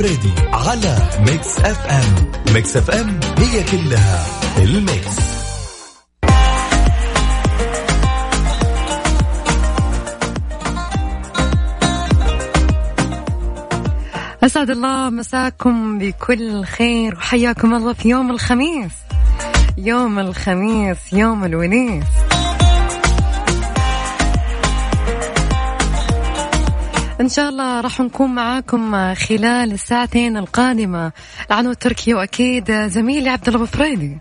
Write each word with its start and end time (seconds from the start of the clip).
الفريدي 0.00 0.32
على 0.52 0.98
Mix 1.26 1.58
FM. 1.58 2.32
Mix 2.54 2.76
FM 2.76 3.20
هي 3.38 3.62
كلها 3.62 4.26
ال 4.58 4.70
mix. 4.70 5.16
أسعد 14.42 14.70
الله 14.70 15.10
مساكم 15.10 15.98
بكل 15.98 16.64
خير 16.64 17.14
وحياكم 17.14 17.74
الله 17.74 17.92
في 17.92 18.08
يوم 18.08 18.30
الخميس. 18.30 18.92
يوم 19.78 20.18
الخميس 20.18 21.12
يوم 21.12 21.44
الونيس. 21.44 22.29
إن 27.20 27.28
شاء 27.28 27.48
الله 27.48 27.80
راح 27.80 28.00
نكون 28.00 28.34
معاكم 28.34 29.14
خلال 29.14 29.72
الساعتين 29.72 30.36
القادمة. 30.36 31.12
العنو 31.50 31.72
تركي 31.72 32.14
وأكيد 32.14 32.86
زميلي 32.86 33.28
عبد 33.30 33.48
الله 33.48 33.66
فريدي. 33.66 34.18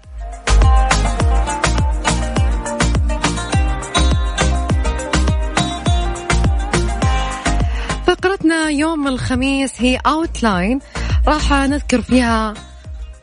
فقرتنا 8.07 8.69
يوم 8.69 9.07
الخميس 9.07 9.81
هي 9.81 9.99
اوتلاين 10.05 10.79
راح 11.27 11.53
نذكر 11.53 12.01
فيها 12.01 12.53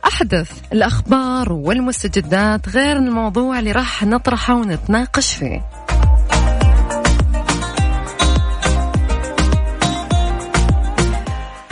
أحدث 0.05 0.51
الأخبار 0.73 1.53
والمستجدات 1.53 2.69
غير 2.69 2.97
الموضوع 2.97 3.59
اللي 3.59 3.71
راح 3.71 4.03
نطرحه 4.03 4.53
ونتناقش 4.53 5.33
فيه. 5.33 5.76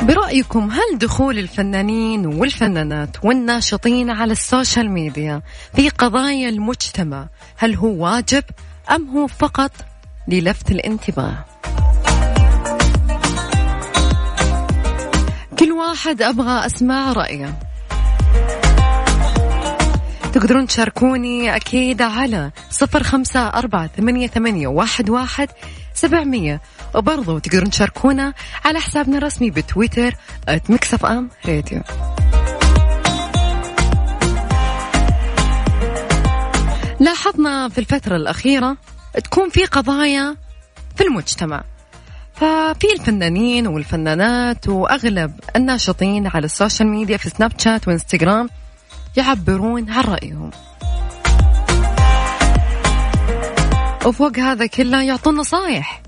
برأيكم 0.07 0.71
هل 0.71 0.97
دخول 0.97 1.39
الفنانين 1.39 2.25
والفنانات 2.25 3.17
والناشطين 3.23 4.09
على 4.09 4.31
ال 4.31 4.40
social 4.40 4.91
media 4.91 5.41
في 5.75 5.89
قضايا 5.89 6.49
المجتمع 6.49 7.27
هل 7.57 7.75
هو 7.75 8.03
واجب 8.03 8.43
أم 8.91 9.09
هو 9.09 9.27
فقط 9.27 9.71
للفت 10.27 10.71
الانتباه؟ 10.71 11.45
كل 15.59 15.71
واحد 15.71 16.21
أبغى 16.21 16.65
أسمع 16.65 17.13
رأيه 17.13 17.59
تقدرون 20.33 20.67
تشاركوني 20.67 21.55
أكيد 21.55 22.01
على 22.01 22.51
صفر 22.69 23.03
خمسة 23.03 23.47
أربعة 23.47 23.87
ثمانية, 23.87 24.27
ثمانية 24.27 24.67
واحد, 24.67 25.09
واحد 25.09 25.49
سبعمية 25.93 26.61
وبرضو 26.95 27.39
تقدرون 27.39 27.69
تشاركونا 27.69 28.33
على 28.65 28.79
حسابنا 28.79 29.17
الرسمي 29.17 29.49
بتويتر 29.51 30.15
Mix 30.69 31.05
FM 31.05 31.29
Radio 31.45 31.81
لاحظنا 36.99 37.69
في 37.69 37.77
الفترة 37.77 38.15
الأخيرة 38.15 38.77
تكون 39.23 39.49
في 39.49 39.65
قضايا 39.65 40.35
في 40.95 41.03
المجتمع. 41.03 41.63
ففي 42.35 42.93
الفنانين 42.93 43.67
والفنانات 43.67 44.67
وأغلب 44.67 45.39
الناشطين 45.55 46.27
على 46.27 46.45
ال 46.45 46.52
social 46.52 46.89
media 46.89 47.17
في 47.17 47.29
سناب 47.29 47.51
شات 47.59 47.87
وإنستغرام 47.87 48.49
يعبرون 49.17 49.89
عن 49.89 50.03
رأيهم. 50.03 50.51
وفوق 54.05 54.39
هذا 54.39 54.65
كله 54.65 55.03
يعطون 55.03 55.35
نصايح. 55.35 56.04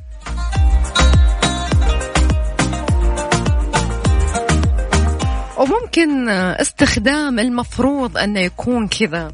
وممكن 5.58 6.30
استخدام 6.30 7.40
المفروض 7.40 8.18
انه 8.18 8.40
يكون 8.40 8.88
كذا. 8.88 9.32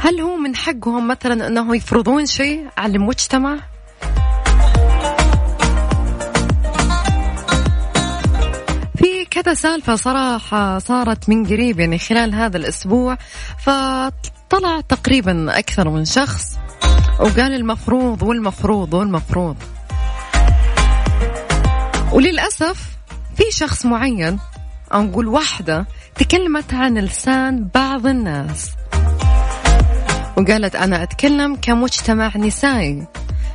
هل 0.00 0.20
هو 0.20 0.36
من 0.36 0.56
حقهم 0.56 1.08
مثلا 1.08 1.46
أنه 1.46 1.76
يفرضون 1.76 2.26
شيء 2.26 2.66
على 2.78 2.96
المجتمع؟ 2.96 3.58
في 8.96 9.24
كذا 9.30 9.54
سالفة 9.54 9.94
صراحة 9.96 10.78
صارت 10.78 11.28
من 11.28 11.46
قريب 11.46 11.80
يعني 11.80 11.98
خلال 11.98 12.34
هذا 12.34 12.56
الأسبوع 12.56 13.18
فطلع 13.58 14.80
تقريبا 14.88 15.58
أكثر 15.58 15.88
من 15.88 16.04
شخص 16.04 16.58
وقال 17.20 17.54
المفروض 17.54 18.22
والمفروض 18.22 18.94
والمفروض. 18.94 19.56
وللأسف 22.12 22.92
في 23.36 23.44
شخص 23.50 23.86
معين 23.86 24.38
أو 24.94 25.02
نقول 25.02 25.28
واحدة 25.28 25.86
تكلمت 26.14 26.74
عن 26.74 26.98
لسان 26.98 27.68
بعض 27.74 28.06
الناس 28.06 28.70
وقالت 30.36 30.76
أنا 30.76 31.02
أتكلم 31.02 31.56
كمجتمع 31.62 32.36
نسائي 32.36 33.06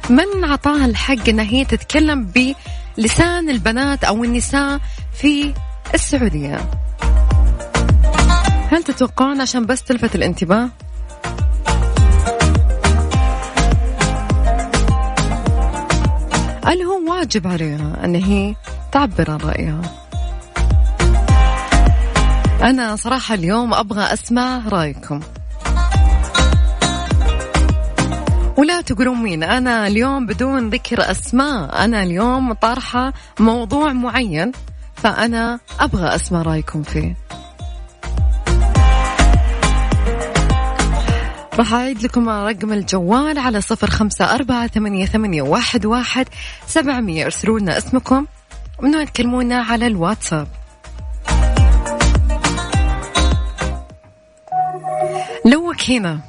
من 0.10 0.44
عطاها 0.44 0.86
الحق 0.86 1.30
أن 1.30 1.40
هي 1.40 1.66
تتكلم 1.66 2.32
بلسان 2.98 3.50
البنات 3.50 4.04
أو 4.04 4.24
النساء 4.24 4.80
في 5.14 5.54
السعودية 5.94 6.70
هل 8.72 8.84
تتوقعون 8.84 9.42
عشان 9.42 9.66
بس 9.66 9.84
تلفت 9.84 10.16
الانتباه؟ 10.16 10.70
هل 16.66 16.82
هو 16.82 17.12
واجب 17.12 17.48
عليها 17.48 18.06
أن 18.06 18.16
هي 18.16 18.56
تعبر 18.92 19.32
عن 19.32 19.38
رأيها؟ 19.38 20.07
أنا 22.62 22.96
صراحة 22.96 23.36
اليوم 23.36 23.74
أبغى 23.74 24.14
أسمع 24.14 24.62
رأيكم. 24.68 25.20
ولا 28.58 28.82
تقولون 28.82 29.18
مين 29.18 29.44
أنا 29.44 29.88
اليوم 29.88 30.26
بدون 30.26 30.70
ذكر 30.70 31.12
أسماء. 31.12 31.84
أنا 31.86 32.04
اليوم 32.04 32.54
طرحة 32.54 33.14
موضوع 33.40 33.94
معين 33.94 34.52
فأنا 34.96 35.60
أبغى 35.80 36.16
أسمع 36.16 36.42
رأيكم 36.42 36.84
فيه. 36.84 37.18
راح 41.60 41.74
أعيد 41.74 42.04
لكم 42.04 42.30
رقم 42.30 42.74
الجوال 42.74 43.38
على 43.38 43.62
صفر 43.62 43.90
خمسة 43.90 44.36
أربعة 44.36 44.68
ثمانية, 44.68 45.06
ثمانية 45.06 45.42
واحد, 45.42 45.86
واحد 45.86 46.28
سبعمية. 46.68 47.26
ارسلوا 47.26 47.60
لنا 47.60 47.78
اسمكم 47.78 48.26
ومنو 48.80 49.04
تكلمونا 49.04 49.56
على 49.56 49.88
الواتساب. 49.88 50.48
لوك 55.78 55.90
هنا 55.90 56.20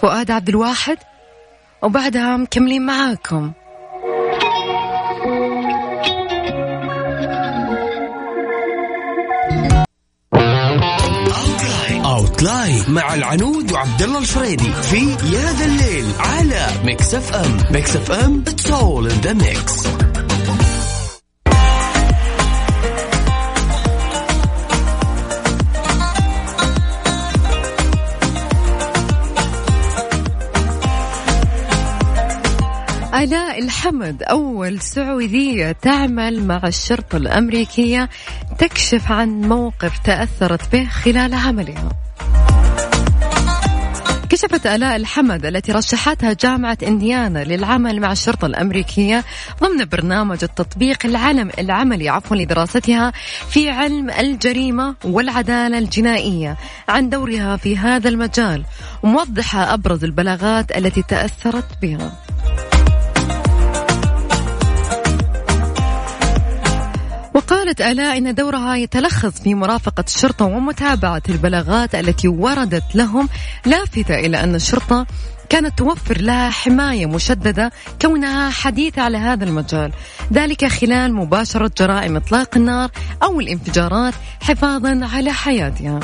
فؤاد 0.00 0.30
عبد 0.30 0.48
الواحد 0.48 0.98
وبعدها 1.82 2.36
مكملين 2.36 2.86
معاكم. 2.86 3.52
Outline 12.04 12.84
مع 12.88 13.14
العنود 13.14 13.72
وعبد 13.72 14.02
الله 14.02 14.18
الفريدي 14.18 14.72
في 14.72 15.10
يا 15.10 15.52
ذا 15.52 15.64
الليل 15.64 16.06
على 16.18 16.66
Mix 16.84 17.14
FM 17.14 17.58
Mix 17.70 17.96
FM 17.96 18.44
it's 18.48 18.70
all 18.70 19.10
in 19.10 19.20
the 19.20 19.32
mix 19.32 19.86
آلاء 33.14 33.58
الحمد 33.58 34.22
أول 34.22 34.80
سعودية 34.80 35.72
تعمل 35.72 36.44
مع 36.44 36.60
الشرطة 36.64 37.16
الأمريكية 37.16 38.08
تكشف 38.58 39.12
عن 39.12 39.28
موقف 39.28 39.98
تأثرت 39.98 40.72
به 40.72 40.84
خلال 40.84 41.34
عملها. 41.34 41.88
كشفت 44.30 44.66
آلاء 44.66 44.96
الحمد 44.96 45.46
التي 45.46 45.72
رشحتها 45.72 46.32
جامعة 46.32 46.78
إنديانا 46.86 47.44
للعمل 47.44 48.00
مع 48.00 48.12
الشرطة 48.12 48.46
الأمريكية 48.46 49.24
ضمن 49.62 49.84
برنامج 49.84 50.38
التطبيق 50.42 51.06
العلم 51.06 51.50
العملي 51.58 52.08
عفوا 52.08 52.36
لدراستها 52.36 53.12
في 53.50 53.70
علم 53.70 54.10
الجريمة 54.10 54.94
والعدالة 55.04 55.78
الجنائية 55.78 56.56
عن 56.88 57.08
دورها 57.08 57.56
في 57.56 57.78
هذا 57.78 58.08
المجال 58.08 58.64
وموضحة 59.02 59.74
أبرز 59.74 60.04
البلاغات 60.04 60.76
التي 60.76 61.02
تأثرت 61.02 61.82
بها. 61.82 62.21
وقالت 67.34 67.80
آلاء 67.80 68.18
إن 68.18 68.34
دورها 68.34 68.76
يتلخص 68.76 69.40
في 69.40 69.54
مرافقة 69.54 70.04
الشرطة 70.08 70.44
ومتابعة 70.44 71.22
البلاغات 71.28 71.94
التي 71.94 72.28
وردت 72.28 72.84
لهم 72.94 73.28
لافتة 73.66 74.14
إلى 74.14 74.44
أن 74.44 74.54
الشرطة 74.54 75.06
كانت 75.48 75.78
توفر 75.78 76.20
لها 76.20 76.50
حماية 76.50 77.06
مشددة 77.06 77.72
كونها 78.02 78.50
حديثة 78.50 79.02
على 79.02 79.18
هذا 79.18 79.44
المجال. 79.44 79.92
ذلك 80.32 80.66
خلال 80.66 81.14
مباشرة 81.14 81.70
جرائم 81.78 82.16
إطلاق 82.16 82.56
النار 82.56 82.90
أو 83.22 83.40
الانفجارات 83.40 84.14
حفاظا 84.40 85.08
على 85.12 85.32
حياتها. 85.32 86.00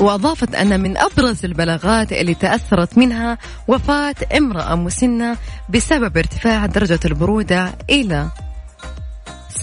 وأضافت 0.00 0.54
أن 0.54 0.80
من 0.80 0.96
أبرز 0.96 1.44
البلاغات 1.44 2.12
اللي 2.12 2.34
تأثرت 2.34 2.98
منها 2.98 3.38
وفاة 3.68 4.14
امرأة 4.36 4.74
مسنة 4.74 5.36
بسبب 5.68 6.16
ارتفاع 6.16 6.66
درجة 6.66 7.00
البرودة 7.04 7.74
إلى 7.90 8.28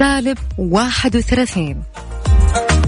سالب 0.01 0.38
31 0.57 1.83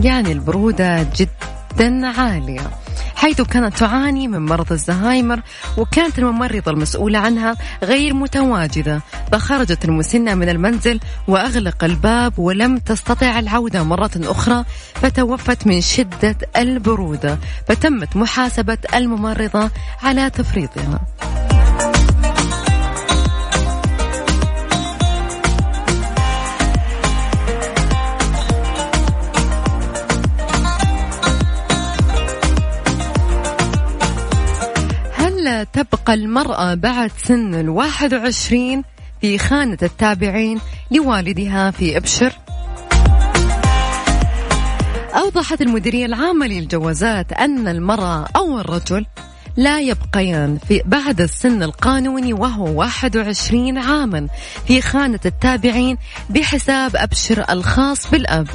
يعني 0.04 0.32
البرودة 0.32 1.08
جدا 1.16 2.08
عالية. 2.08 2.70
حيث 3.16 3.42
كانت 3.42 3.78
تعاني 3.78 4.28
من 4.28 4.46
مرض 4.46 4.72
الزهايمر 4.72 5.42
وكانت 5.78 6.20
الممرضة 6.20 6.72
المسؤولة 6.72 7.20
عنها 7.20 7.56
غير 7.84 8.14
متواجدة 8.14 9.02
فخرجت 9.32 9.86
المسنة 9.86 10.36
من 10.36 10.50
المنزل 10.50 11.00
وأغلق 11.28 11.84
الباب 11.84 12.40
ولم 12.40 12.78
تستطع 12.78 13.40
العودة 13.40 13.84
مرة 13.84 14.12
أخرى 14.18 14.66
فتوفت 14.96 15.68
من 15.68 15.82
شدة 15.82 16.36
البرودة 16.58 17.38
فتمت 17.68 18.16
محاسبة 18.16 18.78
الممرضة 18.96 19.72
على 20.04 20.30
تفريطها. 20.30 21.00
تبقى 35.64 36.14
المرأة 36.14 36.74
بعد 36.74 37.12
سن 37.18 37.56
الواحد 37.56 38.14
وعشرين 38.14 38.84
في 39.22 39.38
خانة 39.38 39.78
التابعين 39.84 40.60
لوالدها 40.92 41.72
في 41.72 41.98
إبشر؟ 41.98 42.34
أوضحت 45.16 45.62
المديرية 45.62 46.06
العامة 46.06 46.48
للجوازات 46.48 47.34
أن 47.34 47.68
المرأة 47.68 48.28
أو 48.36 48.60
الرجل 48.60 49.06
لا 49.58 49.80
يبقيان 49.80 50.58
في 50.68 50.82
بعد 50.86 51.22
السن 51.22 51.64
القانوني 51.64 52.34
وهو 52.34 52.80
21 52.80 53.78
عاما 53.78 54.28
في 54.68 54.82
خانة 54.82 55.20
التابعين 55.26 55.98
بحساب 56.30 56.96
أبشر 56.96 57.46
الخاص 57.50 58.12
بالأب 58.12 58.48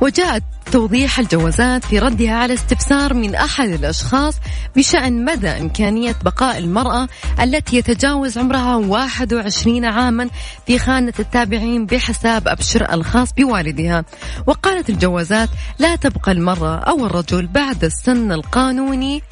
وجاءت 0.00 0.42
توضيح 0.72 1.18
الجوازات 1.18 1.84
في 1.84 1.98
ردها 1.98 2.32
على 2.34 2.54
استفسار 2.54 3.14
من 3.14 3.34
أحد 3.34 3.68
الأشخاص 3.68 4.34
بشأن 4.76 5.24
مدى 5.24 5.48
إمكانية 5.48 6.16
بقاء 6.24 6.58
المرأة 6.58 7.08
التي 7.42 7.76
يتجاوز 7.76 8.38
عمرها 8.38 8.76
21 8.76 9.84
عاما 9.84 10.30
في 10.66 10.78
خانة 10.78 11.12
التابعين 11.18 11.86
بحساب 11.86 12.48
أبشر 12.48 12.92
الخاص 12.92 13.32
بوالدها. 13.32 14.04
وقالت 14.46 14.90
الجوازات 14.90 15.48
لا 15.78 15.96
تبقى 15.96 16.32
المرأة 16.32 16.76
أو 16.76 17.06
الرجل 17.06 17.46
بعد 17.46 17.84
السن 17.84 18.32
القانوني 18.32 19.22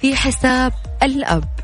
في 0.00 0.16
حساب 0.16 0.72
الأب. 1.02 1.55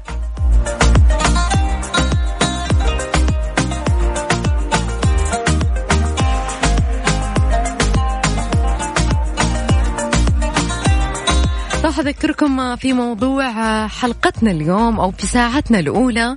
راح 11.93 11.99
أذكركم 11.99 12.77
في 12.77 12.93
موضوع 12.93 13.87
حلقتنا 13.87 14.51
اليوم 14.51 15.01
أو 15.01 15.11
في 15.11 15.27
ساعتنا 15.27 15.79
الأولى. 15.79 16.37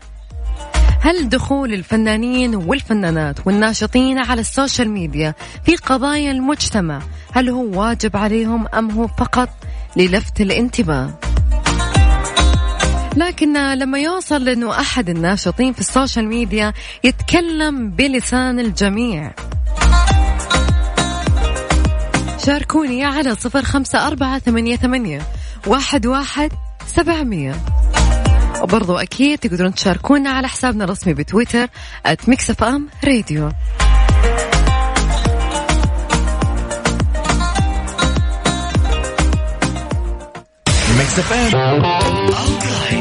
هل 1.01 1.29
دخول 1.29 1.73
الفنانين 1.73 2.55
والفنانات 2.55 3.47
والناشطين 3.47 4.17
على 4.17 4.41
ال 4.41 4.48
social 4.48 4.89
media 4.89 5.33
في 5.65 5.75
قضايا 5.75 6.31
المجتمع 6.31 7.01
هل 7.33 7.49
هو 7.49 7.81
واجب 7.81 8.17
عليهم 8.17 8.67
أم 8.67 8.91
هو 8.91 9.07
فقط 9.07 9.49
للفت 9.95 10.41
الانتباه؟ 10.41 11.19
لكن 13.15 13.73
لما 13.73 13.99
يوصل 13.99 14.49
إنه 14.49 14.79
أحد 14.79 15.09
الناشطين 15.09 15.73
في 15.73 15.79
ال 15.79 15.86
social 15.86 16.27
media 16.27 16.73
يتكلم 17.03 17.89
بلسان 17.89 18.59
الجميع. 18.59 19.33
شاركوني 22.45 23.05
على 23.05 23.35
صفر 23.35 23.61
خمسة 23.61 24.07
أربعة 24.07 24.39
ثمانية, 24.39 24.75
ثمانية 24.75 25.21
واحد, 25.67 26.05
واحد 26.05 26.51
سبعمية. 26.87 27.55
وبرضو 28.61 28.97
أكيد 28.97 29.39
تقدرون 29.39 29.73
تشاركونا 29.73 30.29
على 30.29 30.47
حسابنا 30.47 30.83
الرسمي 30.83 31.13
بتويتر 31.13 31.67
FM. 41.19 41.83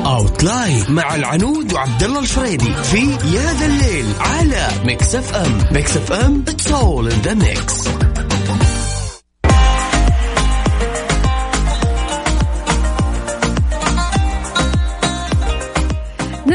Outline 0.07 0.85
مع 0.89 1.15
العنود 1.15 1.73
وعبد 1.73 2.03
الله 2.03 2.21
الفريدي 2.21 2.73
في 2.83 3.11
يا 3.11 3.53
ذا 3.53 3.67
الليل 3.67 4.07
على 4.21 4.69
Mix 4.85 5.15
FM. 5.15 5.59
Mix 5.73 5.97
FM 5.97 6.45
it's 6.49 6.73
all 6.73 7.09
in 7.09 7.21
the 7.21 7.35
mix 7.35 7.89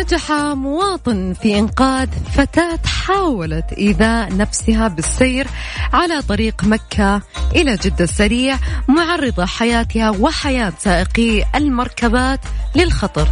نجح 0.10 0.32
مواطن 0.32 1.34
في 1.34 1.60
إنقاذ 1.60 2.08
فتاة 2.34 2.80
حاولت 2.86 3.74
إيذاء 3.74 4.38
نفسها 4.38 4.88
بالسير 4.88 5.48
على 5.94 6.22
طريق 6.22 6.64
مكة 6.64 7.22
إلى 7.56 7.76
جدة 7.76 8.04
السريع 8.04 8.58
معرضة 8.88 9.46
حياتها 9.46 10.10
وحياة 10.10 10.74
سائقي 10.80 11.46
المركبات 11.56 12.40
للخطر. 12.76 13.28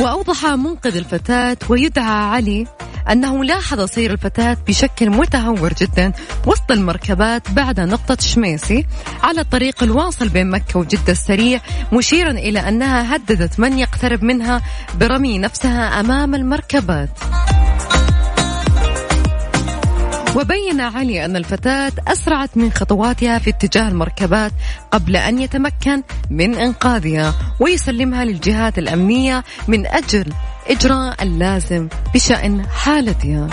وأوضح 0.00 0.46
منقذ 0.46 0.96
الفتاة 0.96 1.56
ويدعى 1.68 2.24
علي 2.24 2.66
أنه 3.12 3.44
لاحظ 3.44 3.80
سير 3.80 4.12
الفتاة 4.12 4.56
بشكل 4.68 5.10
متهور 5.10 5.72
جدا 5.72 6.12
وسط 6.46 6.70
المركبات 6.70 7.50
بعد 7.50 7.80
نقطة 7.80 8.16
شميسي 8.20 8.86
على 9.22 9.40
الطريق 9.40 9.82
الواصل 9.82 10.28
بين 10.28 10.50
مكة 10.50 10.78
وجدة 10.78 11.12
السريع 11.12 11.60
مشيرا 11.92 12.30
إلى 12.30 12.58
أنها 12.58 13.16
هددت 13.16 13.60
من 13.60 13.78
يقترب 13.78 14.24
منها 14.24 14.62
برمي 15.00 15.38
نفسها 15.38 16.00
أمام 16.00 16.34
المركبات. 16.34 17.10
وبين 20.36 20.80
علي 20.80 21.24
أن 21.24 21.36
الفتاة 21.36 21.92
أسرعت 22.08 22.56
من 22.56 22.72
خطواتها 22.72 23.38
في 23.38 23.50
اتجاه 23.50 23.88
المركبات 23.88 24.52
قبل 24.90 25.16
أن 25.16 25.38
يتمكن 25.38 26.02
من 26.30 26.54
إنقاذها 26.54 27.34
ويسلمها 27.60 28.24
للجهات 28.24 28.78
الأمنية 28.78 29.44
من 29.68 29.86
أجل 29.86 30.32
إجراء 30.68 31.22
اللازم 31.22 31.88
بشأن 32.14 32.66
حالتها. 32.66 33.48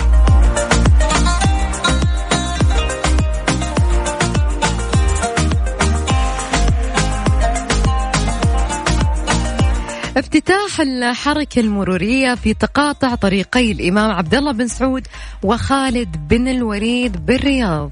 افتتاح 10.18 10.82
الحركة 10.82 11.60
المرورية 11.60 12.36
في 12.36 12.54
تقاطع 12.54 13.16
طريقي 13.16 13.72
الإمام 13.72 14.12
عبد 14.12 14.36
الله 14.36 14.52
بن 14.52 14.68
سعود 14.68 15.08
وخالد 15.44 16.28
بن 16.30 16.48
الوليد 16.48 17.26
بالرياض. 17.26 17.92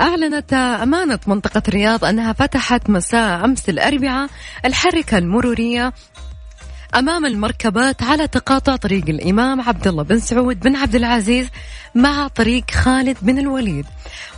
أعلنت 0.00 0.52
أمانة 0.52 1.18
منطقة 1.26 1.62
الرياض 1.68 2.04
أنها 2.04 2.32
فتحت 2.32 2.90
مساء 2.90 3.44
أمس 3.44 3.68
الأربعاء 3.68 4.28
الحركة 4.64 5.18
المرورية 5.18 5.92
أمام 6.94 7.26
المركبات 7.26 8.02
على 8.02 8.28
تقاطع 8.28 8.76
طريق 8.76 9.08
الإمام 9.08 9.60
عبد 9.60 9.88
الله 9.88 10.02
بن 10.02 10.20
سعود 10.20 10.60
بن 10.60 10.76
عبد 10.76 10.94
العزيز 10.94 11.48
مع 11.94 12.28
طريق 12.28 12.70
خالد 12.70 13.16
بن 13.22 13.38
الوليد. 13.38 13.86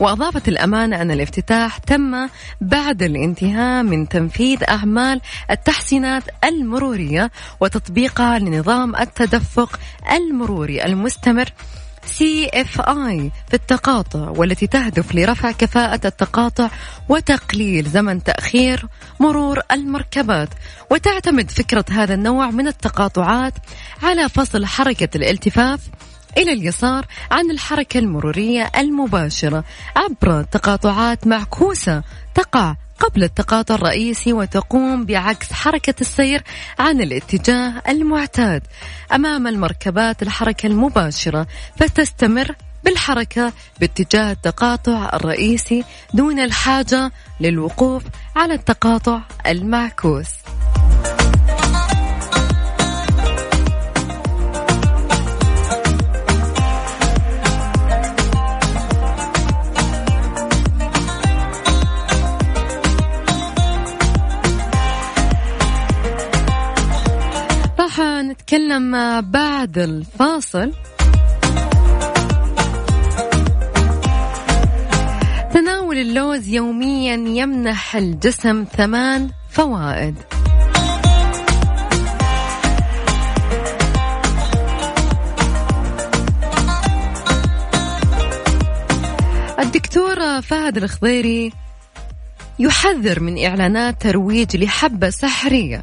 وأضافت 0.01 0.49
الأمانة 0.49 1.03
أن 1.03 1.11
الافتتاح 1.11 1.79
تم 1.79 2.29
بعد 2.61 3.03
الانتهاء 3.03 3.83
من 3.83 4.09
تنفيذ 4.09 4.59
أعمال 4.69 5.21
التحسينات 5.51 6.23
المرورية 6.45 7.31
وتطبيقها 7.61 8.39
لنظام 8.39 8.97
التدفق 8.97 9.81
المروري 10.13 10.85
المستمر 10.85 11.49
CFI 12.07 13.31
في 13.49 13.55
التقاطع 13.55 14.31
والتي 14.31 14.67
تهدف 14.67 15.15
لرفع 15.15 15.53
كفاءة 15.53 16.01
التقاطع 16.05 16.71
وتقليل 17.09 17.89
زمن 17.89 18.23
تأخير 18.23 18.87
مرور 19.21 19.61
المركبات. 19.73 20.49
وتعتمد 20.91 21.51
فكرة 21.51 21.85
هذا 21.91 22.15
النوع 22.15 22.51
من 22.51 22.67
التقاطعات 22.67 23.55
على 24.03 24.29
فصل 24.29 24.67
حركة 24.67 25.09
الالتفاف 25.17 25.81
إلى 26.39 26.53
اليسار 26.53 27.07
عن 27.31 27.51
الحركة 27.51 27.99
المرورية 27.99 28.71
المباشرة 28.77 29.65
عبر 29.97 30.43
تقاطعات 30.43 31.27
معكوسة 31.27 32.03
تقع 32.35 32.77
قبل 33.03 33.23
التقاطع 33.25 33.75
الرئيسي 33.75 34.33
وتقوم 34.33 35.05
بعكس 35.05 35.53
حركة 35.53 35.95
السير 36.01 36.43
عن 36.79 37.01
الاتجاه 37.01 37.83
المعتاد 37.89 38.63
أمام 39.13 39.47
المركبات 39.47 40.23
الحركة 40.23 40.67
المباشرة 40.67 41.47
فتستمر 41.77 42.55
بالحركة 42.85 43.53
باتجاه 43.81 44.33
التقاطع 44.33 45.11
الرئيسي 45.15 45.85
دون 46.15 46.41
الحاجة 46.41 47.13
للوقوف 47.41 48.03
على 48.37 48.55
التقاطع 48.55 49.21
المعكوس. 49.47 50.42
راح 67.99 68.01
نتكلم 68.01 69.21
بعد 69.21 69.79
الفاصل. 69.79 70.73
تناول 75.55 75.97
اللوز 75.97 76.49
يوميا 76.49 77.15
يمنح 77.15 77.97
الجسم 77.97 78.65
ثمان 78.77 79.31
فوائد. 79.51 80.15
الدكتور 89.59 90.43
فهد 90.43 90.77
الخضيري 90.77 91.53
يحذر 92.59 93.21
من 93.21 93.45
إعلانات 93.45 94.03
ترويج 94.03 94.57
لحبة 94.57 95.11
سحرية. 95.11 95.83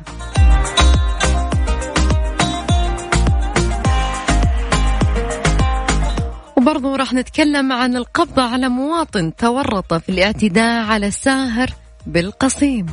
وبرضو 6.70 6.96
راح 6.96 7.14
نتكلم 7.14 7.72
عن 7.72 7.96
القبضة 7.96 8.42
على 8.42 8.70
مواطن 8.70 9.36
تورط 9.36 9.94
في 9.94 10.10
الاعتداء 10.10 10.86
على 10.86 11.12
ساهر 11.12 11.70
بالقصيم. 12.06 12.86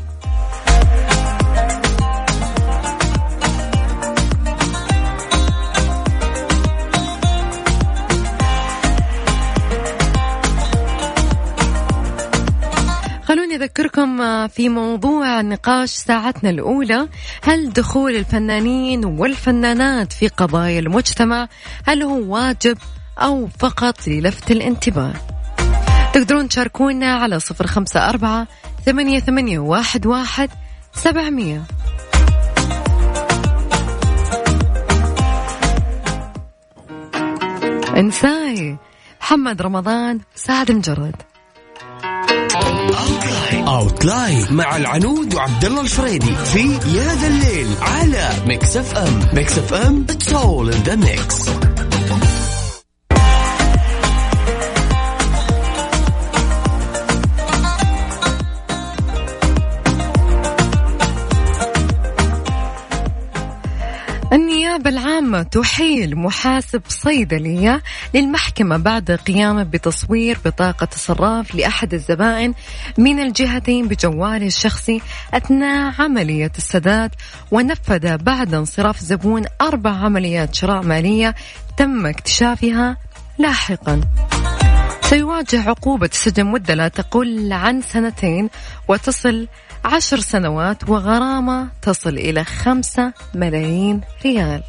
خلوني 13.25 13.55
أذكركم 13.55 14.49
في 14.49 14.69
موضوع 14.69 15.41
نقاش 15.41 15.91
ساعتنا 15.91 16.51
الأولى. 16.51 17.09
هل 17.43 17.73
دخول 17.73 18.17
الفنانين 18.17 19.05
والفنانات 19.05 20.13
في 20.13 20.29
قضايا 20.29 20.79
المجتمع 20.79 21.49
هل 21.87 22.03
هو 22.03 22.35
واجب 22.35 22.79
أو 23.19 23.49
فقط 23.59 24.09
للفت 24.09 24.51
الانتباه. 24.51 25.13
تقدرون 26.13 26.49
تشاركونا 26.49 27.15
على 27.15 27.41
صفر 27.41 27.67
خمسة 27.67 28.09
أربعة 28.09 28.47
ثمانية, 28.87 29.21
ثمانية 29.21 29.59
واحد, 29.59 30.07
واحد 30.07 30.51
سبعمية. 30.95 31.63
إنساي 37.97 38.77
محمد 39.21 39.63
رمضان 39.63 40.21
سعد 40.35 40.73
مجرد. 40.73 41.15
Outline 43.67 44.47
مع 44.51 44.77
العنود 44.77 45.35
وعبد 45.35 45.65
الله 45.65 45.81
الفريدي 45.81 46.35
في 46.37 46.73
يا 46.73 47.15
ذا 47.15 47.27
الليل 47.27 47.69
على 47.81 48.31
Mix 48.47 48.77
FM 48.77 49.21
Mix 49.33 49.59
FM 49.59 50.07
it's 50.11 50.33
all 50.33 50.71
in 50.73 50.83
the 50.83 50.97
mix 50.97 51.49
النيابة 64.37 64.91
العامة 64.91 65.43
تحيل 65.43 66.17
محاسب 66.17 66.83
صيدلية 66.89 67.83
للمحكمة 68.15 68.77
بعد 68.77 69.11
قيامه 69.11 69.63
بتصوير 69.63 70.39
بطاقة 70.45 70.89
صراف 70.95 71.55
لأحد 71.55 71.95
الزبائن 71.95 72.55
من 72.99 73.21
الجهتين 73.21 73.89
بجواله 73.89 74.47
الشخصي 74.47 75.01
أثناء 75.35 75.95
عملية 75.99 76.53
السداد. 76.59 77.11
ونفذ 77.51 78.17
بعد 78.17 78.55
انصراف 78.55 79.01
الزبون 79.01 79.45
أربع 79.61 79.91
عمليات 79.91 80.55
شراء 80.55 80.83
مالية 80.83 81.35
تم 81.77 82.07
اكتشافها 82.07 82.97
لاحقا. 83.39 84.01
سيواجه 85.03 85.69
عقوبة 85.69 86.11
سجن 86.13 86.47
مدة 86.47 86.75
لا 86.75 86.89
تقل 86.89 87.53
عن 87.53 87.83
سنتين 87.83 88.49
وتصل 88.89 89.49
عشر 89.87 90.21
سنوات 90.21 90.89
وغرامة 90.89 91.69
تصل 91.83 92.19
إلى 92.19 92.45
خمسة 92.45 93.13
ملايين 93.35 94.01
ريال. 94.25 94.63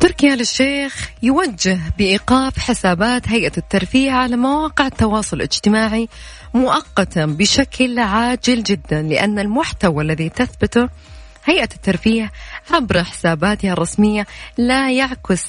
تركي 0.00 0.34
آل 0.34 0.40
الشيخ 0.40 1.10
يوجه 1.22 1.78
بإيقاف 1.98 2.58
حسابات 2.58 3.28
هيئة 3.28 3.52
الترفيه 3.58 4.12
على 4.12 4.36
مواقع 4.36 4.86
التواصل 4.86 5.36
الاجتماعي 5.36 6.08
مؤقتا 6.54 7.26
بشكل 7.26 7.98
عاجل 7.98 8.62
جدا 8.62 9.02
لأن 9.02 9.38
المحتوى 9.38 10.04
الذي 10.04 10.28
تثبته 10.28 10.88
هيئة 11.44 11.68
الترفيه 11.74 12.32
عبر 12.70 13.04
حساباتها 13.04 13.72
الرسمية 13.72 14.26
لا 14.58 14.90
يعكس 14.90 15.44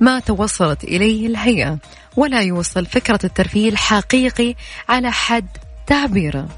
ما 0.00 0.20
توصلت 0.20 0.84
إليه 0.84 1.26
الهيئة 1.26 1.78
ولا 2.16 2.42
يوصل 2.42 2.86
فكرة 2.86 3.20
الترفيه 3.24 3.68
الحقيقي 3.68 4.54
على 4.88 5.12
حد 5.12 5.46
تعبيره. 5.86 6.48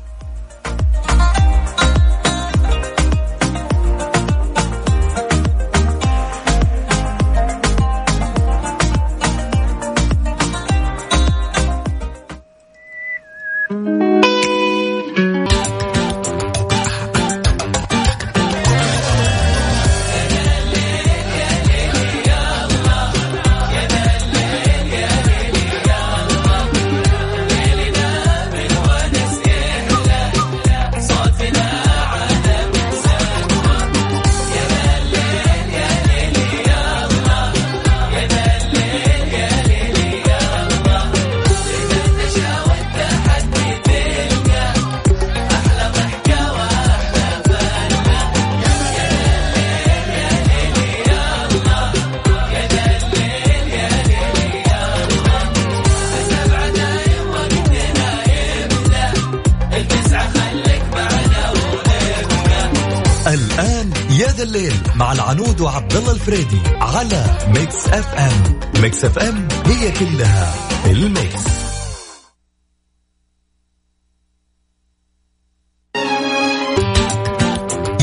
الفريدي 66.22 66.60
على 66.80 67.38
Mix 67.48 67.86
FM. 67.86 68.60
Mix 68.82 69.04
FM 69.04 69.48
هي 69.66 69.90
كلها 69.90 70.54
ال 70.86 70.98
mix. 70.98 71.42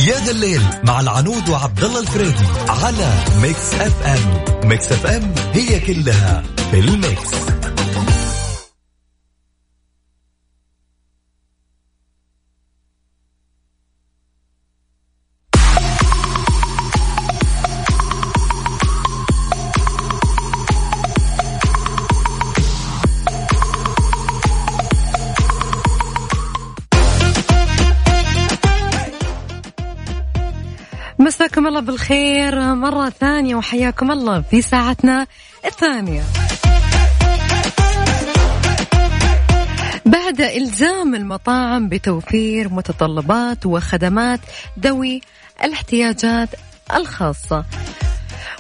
يا 0.08 0.20
ذا 0.26 0.32
الليل 0.32 0.62
مع 0.84 1.00
العنود 1.00 1.50
وعبد 1.50 1.84
الله 1.84 2.00
الفريدي 2.00 2.46
على 2.70 3.14
Mix 3.42 3.74
FM. 3.74 4.44
Mix 4.70 4.92
FM 4.92 5.34
هي 5.54 5.80
كلها 5.80 6.44
ال 6.74 6.91
mix. 6.91 7.59
مساكم 31.40 31.68
الله 31.68 31.80
بالخير 31.80 32.76
مرة 32.76 33.10
ثانية 33.10 33.56
وحياكم 33.56 34.12
الله 34.12 34.42
في 34.42 34.62
ساعتنا 34.62 35.28
الثانية. 35.66 36.24
بعد 40.06 40.42
إلزام 40.42 41.16
المطاعم 41.16 41.90
بتوفير 41.90 42.70
متطلبات 42.74 43.66
وخدمات 43.66 44.40
ذوي 44.80 45.22
الاحتياجات 45.64 46.50
الخاصة. 46.96 47.66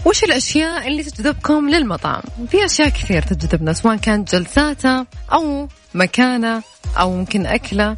وش 0.06 0.24
الأشياء 0.24 0.88
اللي 0.88 1.04
تجذبكم 1.04 1.70
للمطعم؟ 1.70 2.24
في 2.52 2.66
أشياء 2.66 2.90
كثير 2.90 3.22
تجذبنا 3.22 3.74
سواء 3.74 3.96
كانت 3.96 4.36
جلساته 4.36 5.06
أو 5.34 5.68
مكانة 5.94 6.64
أو 7.00 7.16
ممكن 7.16 7.46
أكلة 7.46 7.96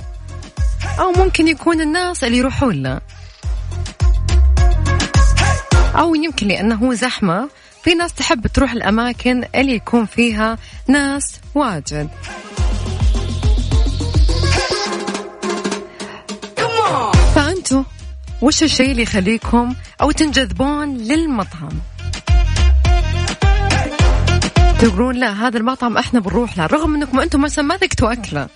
أو 0.99 1.11
ممكن 1.11 1.47
يكون 1.47 1.81
الناس 1.81 2.23
اللي 2.23 2.37
يروحون 2.37 2.83
له 2.83 3.01
أو 6.01 6.15
يمكن 6.15 6.47
لأنه 6.47 6.93
زحمة. 6.93 7.49
في 7.83 7.93
ناس 7.93 8.13
تحب 8.13 8.47
تروح 8.47 8.71
الأماكن 8.71 9.43
اللي 9.55 9.75
يكون 9.75 10.05
فيها 10.05 10.57
ناس 10.87 11.39
واجد. 11.55 12.09
فأنتوا 17.35 17.83
وش 18.41 18.63
الشيء 18.63 18.91
اللي 18.91 19.01
يخليكم 19.01 19.75
أو 20.01 20.11
تنجذبون 20.11 20.97
للمطعم؟ 20.97 21.71
تقولون 24.79 25.15
لا 25.15 25.47
هذا 25.47 25.57
المطعم 25.57 25.97
إحنا 25.97 26.19
بنروح 26.19 26.57
له 26.57 26.65
رغم 26.65 26.95
إنكم 26.95 27.19
أنتم 27.19 27.41
مثلا 27.41 27.65
ما 27.65 27.75
ذقتوا 27.75 28.11
أكلة. 28.11 28.47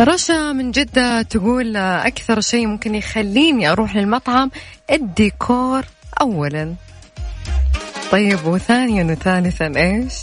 رشا 0.00 0.52
من 0.52 0.70
جدة 0.70 1.22
تقول 1.22 1.76
أكثر 1.76 2.40
شيء 2.40 2.66
ممكن 2.66 2.94
يخليني 2.94 3.72
أروح 3.72 3.96
للمطعم 3.96 4.50
الديكور 4.90 5.84
أولا. 6.20 6.74
طيب 8.12 8.46
وثانيا 8.46 9.04
وثالثا 9.04 9.72
إيش؟ 9.76 10.14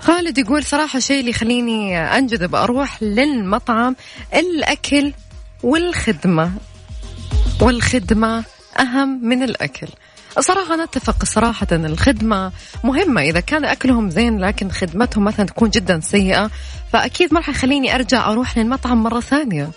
خالد 0.00 0.38
يقول 0.38 0.64
صراحة 0.64 0.98
شيء 0.98 1.20
اللي 1.20 1.30
يخليني 1.30 1.98
أنجذب 1.98 2.54
أروح 2.54 3.02
للمطعم 3.02 3.96
الأكل 4.34 5.12
والخدمة. 5.62 6.52
والخدمة 7.60 8.44
أهم 8.80 9.20
من 9.22 9.42
الأكل. 9.42 9.88
صراحة 10.38 10.74
أنا 10.74 10.84
أتفق 10.84 11.24
صراحة. 11.24 11.66
الخدمة 11.72 12.52
مهمة. 12.84 13.22
إذا 13.22 13.40
كان 13.40 13.64
أكلهم 13.64 14.10
زين 14.10 14.38
لكن 14.38 14.70
خدمتهم 14.70 15.24
مثلا 15.24 15.46
تكون 15.46 15.70
جدا 15.70 16.00
سيئة 16.00 16.50
فأكيد 16.92 17.34
ما 17.34 17.40
راح 17.40 17.48
يخليني 17.48 17.94
أرجع 17.94 18.32
أروح 18.32 18.58
للمطعم 18.58 19.02
مرة 19.02 19.20
ثانية. 19.20 19.70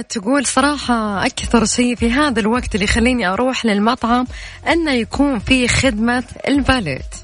تقول 0.00 0.46
صراحة 0.46 1.26
أكثر 1.26 1.64
شيء 1.64 1.94
في 1.96 2.10
هذا 2.12 2.40
الوقت 2.40 2.74
اللي 2.74 2.84
يخليني 2.84 3.26
أروح 3.26 3.64
للمطعم 3.64 4.26
أنه 4.68 4.92
يكون 4.92 5.38
في 5.38 5.68
خدمة 5.68 6.24
الفاليت 6.48 7.14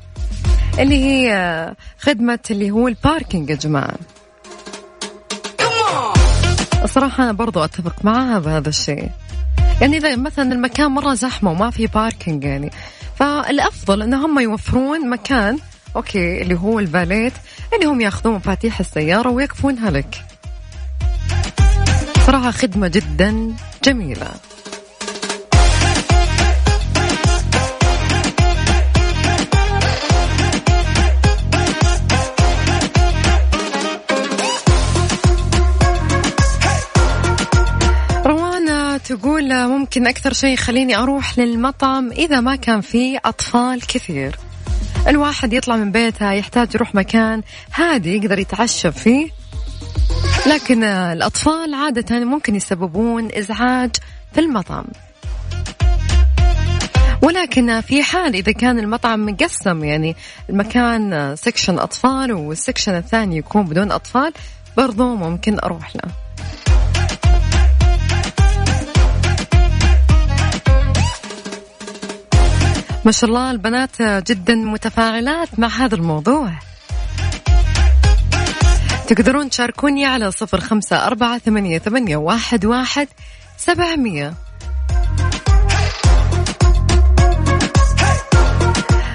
اللي 0.79 1.05
هي 1.05 1.75
خدمة 1.99 2.39
اللي 2.51 2.71
هو 2.71 2.89
ال 2.89 2.96
parking 2.97 3.51
يا 3.51 3.55
جماعة. 3.55 3.95
صراحة 6.85 7.25
أنا 7.25 7.33
برضو 7.33 7.65
أتفق 7.65 8.05
معها 8.05 8.39
بهذا 8.39 8.69
الشيء. 8.69 9.11
يعني 9.81 9.97
إذا 9.97 10.17
مثلا 10.17 10.53
المكان 10.53 10.91
مرة 10.91 11.15
زحمة 11.15 11.51
وما 11.51 11.71
في 11.71 11.87
parking 11.87 12.45
يعني 12.45 12.71
فالأفضل 13.17 14.03
أن 14.03 14.15
هم 14.15 14.39
يوفرون 14.39 15.11
مكان 15.11 15.59
okay 15.97 16.43
اللي 16.43 16.55
هو 16.55 16.79
الفاليت 16.79 17.33
اللي 17.75 17.87
هم 17.87 18.01
يأخذون 18.01 18.35
مفاتيح 18.35 18.81
السيارة 18.81 19.29
ويوقفونها 19.31 19.91
لك. 19.91 20.25
صراحة 22.27 22.51
خدمة 22.51 22.89
جدا 22.89 23.55
جميلة. 23.85 24.31
تقول 39.09 39.69
ممكن 39.69 40.07
أكثر 40.07 40.33
شيء 40.33 40.55
يخليني 40.55 40.97
أروح 40.97 41.39
للمطعم 41.39 42.13
إذا 42.13 42.41
ما 42.41 42.57
كان 42.57 42.81
فيه 42.81 43.19
أطفال 43.25 43.87
كثير. 43.87 44.39
الواحد 45.09 45.53
يطلع 45.53 45.77
من 45.77 45.93
بيته 45.93 46.33
يحتاج 46.33 46.75
يروح 46.75 46.95
مكان 46.95 47.43
هادي 47.75 48.17
يقدر 48.17 48.39
يتعشى 48.39 48.93
فيه 48.93 49.31
لكن 50.47 50.85
الأطفال 50.85 51.75
عادة 51.75 52.25
ممكن 52.25 52.55
يسببون 52.55 53.29
إزعاج 53.33 53.91
في 54.33 54.41
المطعم. 54.41 54.85
ولكن 57.23 57.81
في 57.81 58.03
حال 58.03 58.35
إذا 58.35 58.53
كان 58.53 58.79
المطعم 58.79 59.27
مقسم 59.27 59.85
يعني 59.85 60.17
المكان 60.51 61.37
section 61.37 61.79
أطفال 61.79 62.33
وال 62.33 62.47
section 62.47 62.97
الثاني 62.97 63.37
يكون 63.37 63.63
بدون 63.65 63.93
أطفال 63.93 64.33
برضو 64.77 65.15
ممكن 65.15 65.59
أروح 65.65 65.97
له. 65.97 66.11
ما 73.05 73.13
شاء 73.13 73.31
الله 73.31 73.51
البنات 73.51 74.03
جدا 74.03 74.55
متفاعلات 74.55 75.59
مع 75.59 75.69
هذا 75.69 75.95
الموضوع. 75.95 76.53
تقدرون 79.09 79.51
تشاركوني 79.51 80.07
على 80.07 80.31
صفر 80.31 80.61
خمسة 80.61 81.07
أربعة 81.07 81.39
ثمانية, 81.39 81.79
ثمانية 81.79 82.17
واحد, 82.17 82.65
واحد 82.65 83.09
سبعمية. 83.57 84.35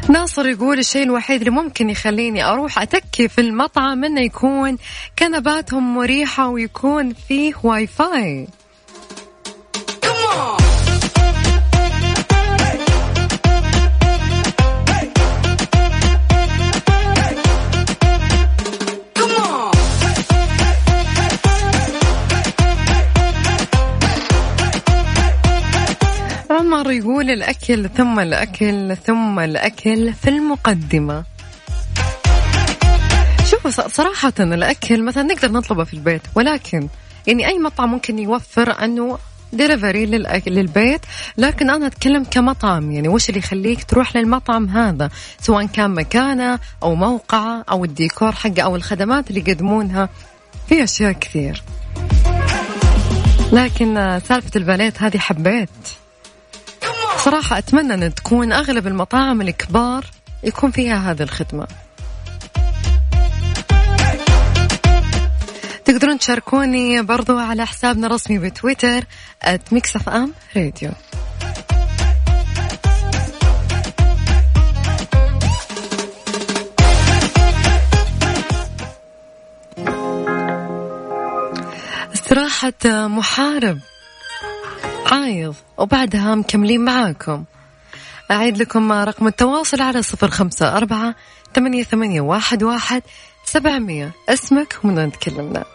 ناصر 0.09 0.47
يقول 0.47 0.79
الشيء 0.79 1.03
الوحيد 1.03 1.39
اللي 1.39 1.51
ممكن 1.51 1.89
يخليني 1.89 2.43
أروح 2.45 2.81
أتكي 2.81 3.27
في 3.27 3.41
المطعم 3.41 4.03
إنه 4.03 4.21
يكون 4.21 4.77
كنباتهم 5.19 5.95
مريحة 5.95 6.47
ويكون 6.47 7.13
فيه 7.13 7.53
واي 7.63 7.87
فاي. 7.87 8.47
الأكل 27.69 27.89
ثم 27.89 28.19
الأكل 28.19 28.95
ثم 28.95 29.39
الأكل 29.39 30.13
في 30.13 30.29
المقدمة. 30.29 31.23
شوفوا 33.45 33.87
صراحة 33.87 34.33
الأكل 34.39 35.03
مثلا 35.03 35.23
نقدر 35.23 35.51
نطلبه 35.51 35.83
في 35.83 35.93
البيت 35.93 36.21
ولكن 36.35 36.87
يعني 37.27 37.47
أي 37.47 37.59
مطعم 37.59 37.91
ممكن 37.91 38.19
يوفر 38.19 38.83
أنه 38.83 39.17
ديليفري 39.53 40.05
للأكل 40.05 40.51
للبيت 40.51 41.01
لكن 41.37 41.69
أنا 41.69 41.87
أتكلم 41.87 42.23
كمطعم 42.23 42.91
يعني 42.91 43.07
وش 43.07 43.29
اللي 43.29 43.39
يخليك 43.39 43.83
تروح 43.83 44.15
للمطعم 44.15 44.69
هذا؟ 44.69 45.09
سواء 45.41 45.65
كان 45.65 45.91
مكانه 45.91 46.59
أو 46.83 46.95
موقعه 46.95 47.65
أو 47.71 47.85
الديكور 47.85 48.31
حقه 48.31 48.61
أو 48.61 48.75
الخدمات 48.75 49.29
اللي 49.29 49.43
يقدمونها. 49.47 50.09
في 50.69 50.83
أشياء 50.83 51.11
كثير. 51.11 51.63
لكن 53.51 54.19
سالفة 54.27 54.51
الباليت 54.55 55.01
هذه 55.01 55.17
حبيت. 55.17 55.69
صراحة 57.29 57.57
أتمنى 57.57 57.93
أن 57.93 58.15
تكون 58.15 58.51
أغلب 58.53 58.87
المطاعم 58.87 59.41
الكبار 59.41 60.05
يكون 60.43 60.71
فيها 60.71 61.11
هذه 61.11 61.21
الخدمة. 61.23 61.67
تقدرون 65.85 66.19
تشاركوني 66.19 67.01
برضو 67.01 67.37
على 67.37 67.65
حسابنا 67.65 68.07
الرسمي 68.07 68.39
بتويتر 68.39 69.03
@mixfmradio 69.71 70.91
استراحة 82.13 83.07
محارب. 83.07 83.79
عايض 85.11 85.55
وبعدها 85.77 86.35
مكملين 86.35 86.85
معاكم. 86.85 87.43
أعيد 88.31 88.57
لكم 88.57 88.91
رقم 88.91 89.27
التواصل 89.27 89.81
على 89.81 90.01
صفر 90.01 90.29
خمسة 90.29 90.77
أربعة 90.77 91.15
ثمانية, 91.55 91.83
ثمانية 91.83 92.21
واحد, 92.21 92.63
واحد 92.63 93.01
سبعمية. 93.45 94.11
اسمك 94.29 94.79
ومن 94.83 94.97
وين 94.97 95.11
تكلمنا. 95.11 95.65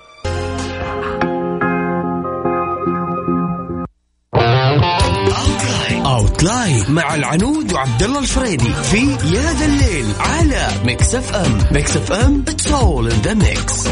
outline 6.07 6.91
مع 6.91 7.15
العنود 7.15 7.73
وعبد 7.73 8.03
الله 8.03 8.19
الفريدي 8.19 8.73
في 8.73 9.11
يا 9.11 9.53
ذا 9.53 9.67
الليل 9.67 10.07
على 10.21 10.69
Mix 10.85 11.15
FM 11.15 11.59
Mix 11.73 11.97
FM 11.97 12.45
it's 12.49 12.73
all 12.73 13.11
in 13.11 13.21
the 13.21 13.35
mix 13.35 13.89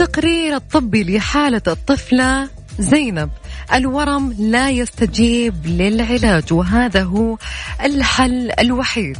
التقرير 0.00 0.56
الطبي 0.56 1.16
لحالة 1.16 1.62
الطفلة 1.66 2.48
زينب. 2.78 3.30
الورم 3.74 4.36
لا 4.38 4.70
يستجيب 4.70 5.66
للعلاج 5.66 6.52
وهذا 6.52 7.02
هو 7.02 7.36
الحل 7.84 8.52
الوحيد. 8.58 9.16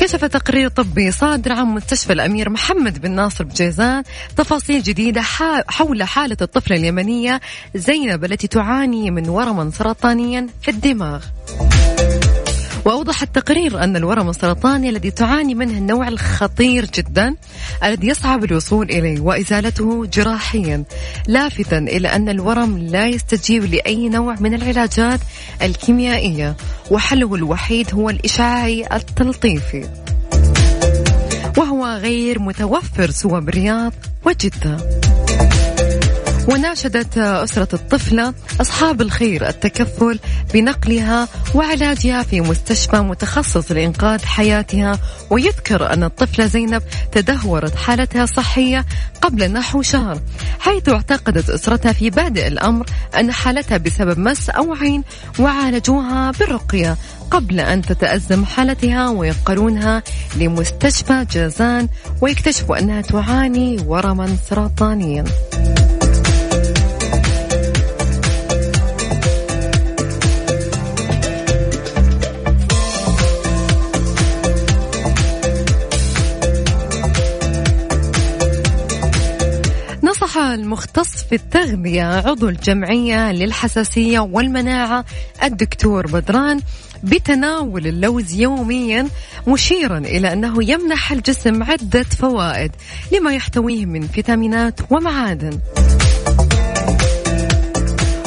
كشف 0.00 0.24
تقرير 0.24 0.68
طبي 0.68 1.10
صادر 1.10 1.52
عن 1.52 1.66
مستشفى 1.66 2.12
الأمير 2.12 2.50
محمد 2.50 3.00
بن 3.00 3.10
ناصر 3.10 3.44
بجيزان 3.44 4.02
تفاصيل 4.36 4.82
جديدة 4.82 5.22
حول 5.68 6.02
حالة 6.02 6.36
الطفلة 6.42 6.76
اليمنية 6.76 7.40
زينب 7.74 8.24
التي 8.24 8.46
تعاني 8.46 9.10
من 9.10 9.28
ورما 9.28 9.70
سرطانيا 9.70 10.46
في 10.62 10.70
الدماغ. 10.70 11.24
وأوضح 12.88 13.22
التقرير 13.22 13.84
أن 13.84 13.96
الورم 13.96 14.28
السرطاني 14.28 14.88
الذي 14.88 15.10
تعاني 15.10 15.54
منه 15.54 15.78
النوع 15.78 16.08
الخطير 16.08 16.84
جدا 16.94 17.34
الذي 17.84 18.06
يصعب 18.06 18.44
الوصول 18.44 18.90
إليه 18.90 19.20
وإزالته 19.20 20.06
جراحيا 20.06 20.84
لافتا 21.26 21.78
إلى 21.78 22.08
أن 22.08 22.28
الورم 22.28 22.78
لا 22.78 23.06
يستجيب 23.06 23.64
لأي 23.64 24.08
نوع 24.08 24.36
من 24.40 24.54
العلاجات 24.54 25.20
الكيميائية 25.62 26.56
وحله 26.90 27.34
الوحيد 27.34 27.94
هو 27.94 28.10
الإشعاعي 28.10 28.86
التلطيفي. 28.92 29.88
وهو 31.56 31.86
غير 31.86 32.38
متوفر 32.38 33.10
سوى 33.10 33.40
بالرياض 33.40 33.92
وجدة. 34.24 34.76
وناشدت 36.48 37.18
أسرة 37.18 37.68
الطفلة 37.74 38.34
أصحاب 38.60 39.00
الخير 39.00 39.48
التكفل 39.48 40.18
بنقلها 40.54 41.28
وعلاجها 41.54 42.22
في 42.22 42.40
مستشفى 42.40 42.96
متخصص 42.96 43.72
لإنقاذ 43.72 44.24
حياتها. 44.24 44.98
ويذكر 45.30 45.92
أن 45.92 46.04
الطفلة 46.04 46.46
زينب 46.46 46.82
تدهورت 47.12 47.74
حالتها 47.76 48.24
الصحية 48.24 48.86
قبل 49.22 49.52
نحو 49.52 49.82
شهر 49.82 50.20
حيث 50.60 50.88
اعتقدت 50.88 51.50
أسرتها 51.50 51.92
في 51.92 52.10
بادئ 52.10 52.46
الأمر 52.46 52.86
أن 53.18 53.32
حالتها 53.32 53.78
بسبب 53.78 54.18
مس 54.18 54.50
أو 54.50 54.74
عين 54.74 55.04
وعالجوها 55.38 56.30
بالرقية 56.30 56.96
قبل 57.30 57.60
أن 57.60 57.82
تتأزم 57.82 58.44
حالتها 58.44 59.08
وينقلونها 59.10 60.02
لمستشفى 60.36 61.26
جازان 61.32 61.88
ويكتشفوا 62.20 62.78
أنها 62.78 63.00
تعاني 63.00 63.76
ورما 63.86 64.36
سرطانيا. 64.50 65.24
المختص 80.38 81.24
في 81.24 81.34
التغذية 81.34 82.02
عضو 82.28 82.48
الجمعية 82.48 83.32
للحساسية 83.32 84.18
والمناعة 84.20 85.04
الدكتور 85.42 86.06
بدران 86.06 86.60
بتناول 87.02 87.86
اللوز 87.86 88.34
يوميا 88.34 89.08
مشيرا 89.48 89.98
إلى 89.98 90.32
أنه 90.32 90.70
يمنح 90.70 91.12
الجسم 91.12 91.62
عدة 91.62 92.02
فوائد 92.02 92.70
لما 93.12 93.34
يحتويه 93.34 93.86
من 93.86 94.08
فيتامينات 94.08 94.80
ومعادن. 94.90 95.60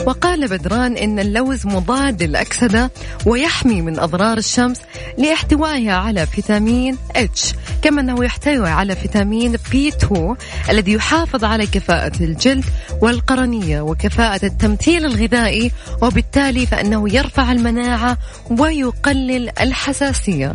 وقال 0.06 0.48
بدران 0.48 0.98
إن 0.98 1.20
اللوز 1.20 1.66
مضاد 1.66 2.24
للأكسدة 2.24 2.92
ويحمي 3.26 3.82
من 3.82 4.00
أضرار 4.00 4.38
الشمس 4.38 4.78
لاحتوائها 5.18 5.94
على 5.94 6.26
فيتامين 6.26 6.98
اتش 7.16 7.54
كما 7.82 8.02
أنه 8.02 8.26
يحتوي 8.26 8.70
على 8.70 8.96
فيتامين 8.96 9.56
B2 9.72 10.36
الذي 10.70 10.92
يحافظ 10.94 11.44
على 11.44 11.68
كفاءة 11.68 12.24
الجلد 12.24 12.66
والقرنية 13.02 13.82
وكفاءة 13.82 14.46
التمثيل 14.46 15.06
الغذائي 15.06 15.72
وبالتالي 16.02 16.66
فإنه 16.66 17.14
يرفع 17.16 17.52
المناعة 17.52 18.18
ويقلل 18.50 19.60
الحساسية. 19.60 20.54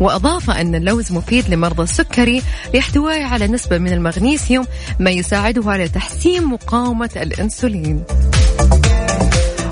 وأضاف 0.00 0.50
أن 0.50 0.74
اللوز 0.74 1.12
مفيد 1.12 1.48
لمرضى 1.48 1.82
السكري 1.82 2.42
لاحتوائه 2.74 3.24
على 3.24 3.46
نسبة 3.46 3.78
من 3.78 3.92
المغنيسيوم 3.92 4.66
ما 5.00 5.10
يساعده 5.10 5.70
على 5.70 5.88
تحسين 5.88 6.44
مقاومة 6.44 7.10
الأنسولين. 7.16 8.04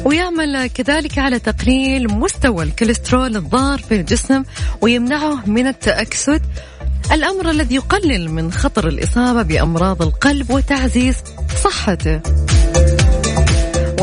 ويعمل 0.04 0.66
كذلك 0.66 1.18
على 1.18 1.38
تقليل 1.38 2.08
مستوى 2.08 2.64
الكوليسترول 2.64 3.36
الضار 3.36 3.78
في 3.78 3.94
الجسم 3.94 4.44
ويمنعه 4.80 5.46
من 5.46 5.66
التأكسد. 5.66 6.42
الأمر 7.12 7.50
الذي 7.50 7.74
يقلل 7.74 8.30
من 8.30 8.52
خطر 8.52 8.88
الإصابة 8.88 9.42
بأمراض 9.42 10.02
القلب 10.02 10.50
وتعزيز 10.50 11.16
صحته. 11.64 12.20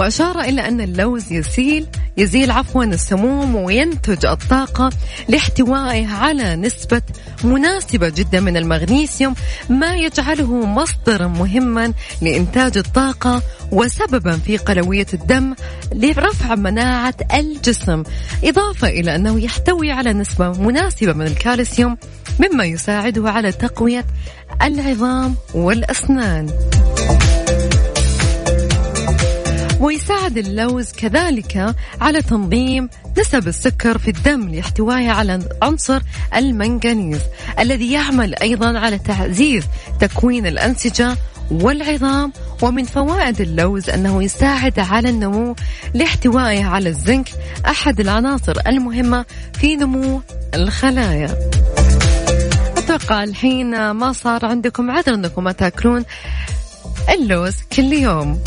وأشار 0.02 0.42
إلى 0.42 0.68
أن 0.68 0.82
اللوز 0.82 1.32
يسيل 1.32 1.88
يزيل 2.18 2.52
عفوا 2.52 2.84
السموم 2.84 3.56
وينتج 3.56 4.26
الطاقة 4.26 4.90
لاحتوائه 5.30 6.08
على 6.08 6.56
نسبة 6.56 7.02
مناسبة 7.44 8.10
جدا 8.10 8.40
من 8.40 8.58
المغنيسيوم 8.58 9.36
ما 9.70 9.96
يجعله 9.96 10.66
مصدرا 10.66 11.28
مهما 11.28 11.94
لإنتاج 12.22 12.78
الطاقة 12.78 13.42
وسببا 13.72 14.38
في 14.38 14.58
قلوية 14.58 15.08
الدم 15.14 15.56
لرفع 15.94 16.56
مناعة 16.56 17.16
الجسم 17.34 18.04
إضافة 18.44 18.88
إلى 18.88 19.16
أنه 19.16 19.40
يحتوي 19.40 19.92
على 19.92 20.14
نسبة 20.14 20.52
مناسبة 20.52 21.14
من 21.14 21.28
الكالسيوم 21.28 21.98
مما 22.40 22.66
يساعده 22.66 23.30
على 23.30 23.52
تقوية 23.52 24.06
العظام 24.62 25.36
والأسنان. 25.54 26.50
ويساعد 29.82 30.38
اللوز 30.38 30.92
كذلك 30.92 31.76
على 32.02 32.22
تنظيم 32.22 32.90
نسب 33.18 33.48
السكر 33.48 33.98
في 33.98 34.08
الدم 34.08 34.50
لاحتوائه 34.50 35.10
على 35.10 35.40
عنصر 35.62 36.02
المنغنيز 36.36 37.22
الذي 37.60 37.92
يعمل 37.92 38.36
أيضا 38.36 38.80
على 38.80 38.98
تعزيز 38.98 39.64
تكوين 40.00 40.48
الأنسجة 40.48 41.18
والعظام. 41.52 42.34
ومن 42.62 42.84
فوائد 42.84 43.42
اللوز 43.42 43.90
أنه 43.90 44.24
يساعد 44.24 44.80
على 44.80 45.10
النمو 45.10 45.56
لاحتوائه 45.94 46.66
على 46.66 46.90
الزنك 46.90 47.30
أحد 47.68 48.00
العناصر 48.00 48.54
المهمة 48.68 49.26
في 49.54 49.76
نمو 49.76 50.22
الخلايا. 50.54 51.36
أتوقع 52.78 53.24
الحين 53.24 53.92
ما 53.92 54.14
صار 54.14 54.46
عندكم 54.46 54.92
عذر 54.92 55.14
أنكم 55.14 55.44
ما 55.44 55.52
تاكلون 55.52 56.06
اللوز 57.10 57.56
كل 57.76 57.94
يوم. 57.94 58.40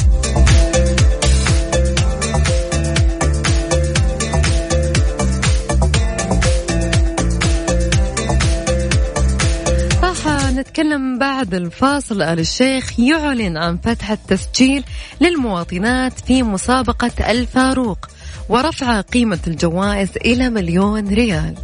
نتكلم 10.64 11.18
بعد 11.18 11.55
الفاصل. 11.55 12.22
آل 12.22 12.38
الشيخ 12.40 13.00
يعلن 13.00 13.57
عن 13.57 13.77
فتح 13.77 14.11
التسجيل 14.11 14.85
للمواطنات 15.20 16.20
في 16.20 16.42
مسابقة 16.42 17.31
الفاروق 17.31 18.07
ورفع 18.48 19.00
قيمة 19.00 19.38
الجوائز 19.46 20.09
إلى 20.16 20.50
مليون 20.50 21.09
ريال. 21.09 21.55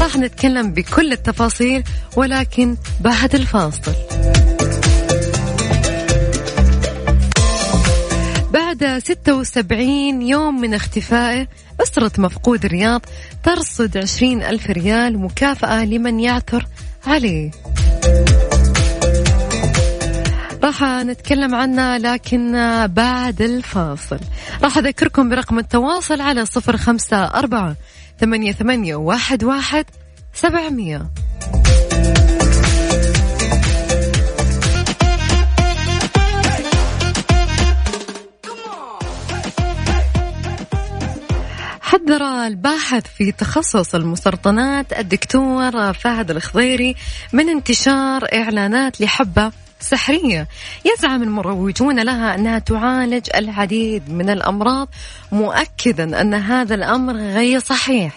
راح 0.00 0.16
نتكلم 0.16 0.72
بكل 0.72 1.12
التفاصيل 1.12 1.84
ولكن 2.16 2.76
بعد 3.00 3.34
الفاصل. 3.34 3.92
بعد 8.52 8.98
76 9.04 10.22
يوم 10.22 10.60
من 10.60 10.74
اختفائه 10.74 11.46
أسرة 11.82 12.12
مفقود 12.18 12.64
الرياض 12.64 13.02
ترصد 13.42 13.96
20 13.98 14.42
ألف 14.42 14.70
ريال 14.70 15.18
مكافأة 15.18 15.84
لمن 15.84 16.20
يعثر 16.20 16.66
عليه. 17.06 17.50
راح 20.64 20.82
نتكلم 20.82 21.54
عنها 21.54 21.98
لكن 21.98 22.52
بعد 22.86 23.42
الفاصل. 23.42 24.18
راح 24.62 24.78
أذكركم 24.78 25.28
برقم 25.28 25.58
التواصل 25.58 26.20
على 26.20 26.46
صفر 26.46 26.76
خمسة 26.76 27.24
أربعة 27.24 27.76
ثمانية, 28.20 28.52
ثمانية 28.52 28.94
واحد, 28.94 29.44
واحد 29.44 29.84
سبعمية. 30.34 31.10
حذر 41.80 42.22
الباحث 42.46 43.06
في 43.16 43.32
تخصص 43.32 43.94
المسرطنات 43.94 44.92
الدكتور 44.92 45.92
فهد 45.92 46.30
الخضيري 46.30 46.96
من 47.32 47.48
انتشار 47.48 48.24
إعلانات 48.34 49.00
لحبة 49.00 49.52
سحرية. 49.82 50.48
يزعم 50.84 51.22
المروجون 51.22 52.00
لها 52.02 52.34
أنها 52.34 52.58
تعالج 52.58 53.28
العديد 53.34 54.10
من 54.10 54.30
الأمراض 54.30 54.88
مؤكدا 55.32 56.20
أن 56.20 56.34
هذا 56.34 56.74
الأمر 56.74 57.16
غير 57.16 57.58
صحيح. 57.58 58.12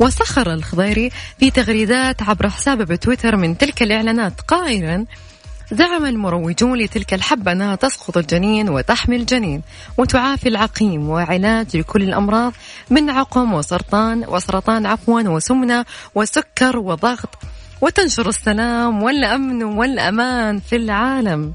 وسخر 0.00 0.52
الخضيري 0.54 1.10
في 1.38 1.50
تغريدات 1.50 2.22
عبر 2.22 2.48
حسابه 2.48 2.84
بتويتر 2.84 3.36
من 3.36 3.58
تلك 3.58 3.82
الإعلانات 3.82 4.40
قائلا 4.40 5.06
زعم 5.72 6.06
المروجون 6.06 6.78
لتلك 6.78 7.14
الحبة 7.14 7.52
أنها 7.52 7.74
تسقط 7.74 8.16
الجنين 8.16 8.68
وتحمي 8.68 9.16
الجنين 9.16 9.62
وتعافي 9.98 10.48
العقيم 10.48 11.08
وعلاج 11.08 11.76
لكل 11.76 12.02
الأمراض 12.02 12.52
من 12.90 13.10
عقم 13.10 13.54
وسرطان 13.54 14.24
وسرطان 14.28 14.86
عفوا 14.86 15.22
وسمنة 15.22 15.84
وسكر 16.14 16.78
وضغط 16.78 17.38
وتنشر 17.80 18.28
السلام 18.28 19.02
والأمن 19.02 19.62
والأمان 19.62 20.58
في 20.60 20.76
العالم. 20.76 21.54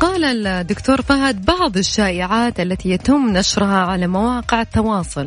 قال 0.00 0.46
الدكتور 0.46 1.02
فهد 1.02 1.44
بعض 1.44 1.76
الشائعات 1.76 2.60
التي 2.60 2.90
يتم 2.90 3.28
نشرها 3.28 3.78
على 3.78 4.06
مواقع 4.06 4.60
التواصل 4.60 5.26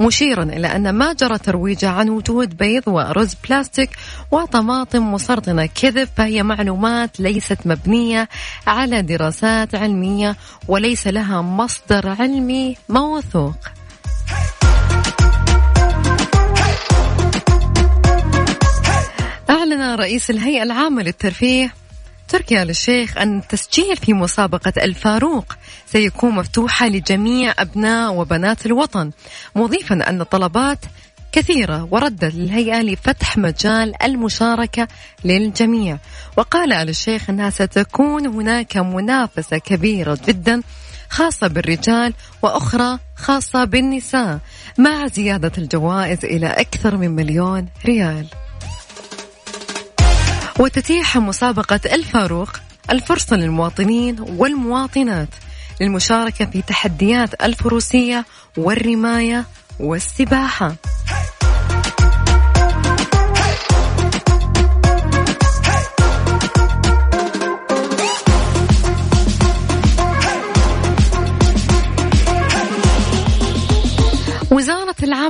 مشيرا 0.00 0.42
إلى 0.42 0.66
أن 0.66 0.90
ما 0.90 1.12
جرى 1.12 1.38
ترويجه 1.38 1.88
عن 1.90 2.08
وجود 2.08 2.56
بيض 2.56 2.82
ورز 2.86 3.34
بلاستيك 3.48 3.90
وطماطم 4.30 5.12
مسرطنة 5.12 5.66
كذب 5.66 6.08
فهي 6.16 6.42
معلومات 6.42 7.20
ليست 7.20 7.58
مبنية 7.64 8.28
على 8.66 9.02
دراسات 9.02 9.74
علمية 9.74 10.36
وليس 10.68 11.06
لها 11.06 11.42
مصدر 11.42 12.08
علمي 12.08 12.76
موثوق. 12.88 13.77
أعلن 19.50 19.94
رئيس 19.94 20.30
الهيئة 20.30 20.62
العامة 20.62 21.02
للترفيه 21.02 21.74
تركي 22.28 22.62
آل 22.62 22.70
الشيخ 22.70 23.18
أن 23.18 23.38
التسجيل 23.38 23.96
في 23.96 24.12
مسابقة 24.12 24.72
الفاروق 24.76 25.56
سيكون 25.86 26.34
مفتوحة 26.34 26.88
لجميع 26.88 27.54
أبناء 27.58 28.14
وبنات 28.14 28.66
الوطن 28.66 29.10
مضيفا 29.54 30.10
أن 30.10 30.22
طلبات 30.22 30.78
كثيرة 31.32 31.88
وردت 31.90 32.34
للهيئة 32.34 32.82
لفتح 32.82 33.38
مجال 33.38 34.02
المشاركة 34.02 34.88
للجميع. 35.24 35.98
وقال 36.36 36.72
آل 36.72 36.88
الشيخ 36.88 37.30
أنها 37.30 37.50
ستكون 37.50 38.26
هناك 38.26 38.76
منافسة 38.76 39.58
كبيرة 39.58 40.18
جدا 40.26 40.62
خاصة 41.10 41.46
بالرجال 41.46 42.14
وأخرى 42.42 42.98
خاصة 43.16 43.64
بالنساء 43.64 44.38
مع 44.78 45.06
زيادة 45.06 45.52
الجوائز 45.58 46.24
إلى 46.24 46.46
أكثر 46.46 46.96
من 46.96 47.10
مليون 47.10 47.66
ريال. 47.86 48.26
وتتيح 50.58 51.16
مسابقة 51.16 51.80
الفاروق 51.92 52.50
الفرصة 52.90 53.36
للمواطنين 53.36 54.20
والمواطنات 54.20 55.28
للمشاركة 55.80 56.44
في 56.44 56.62
تحديات 56.62 57.42
الفروسية 57.42 58.24
والرماية 58.56 59.44
والسباحة. 59.80 60.74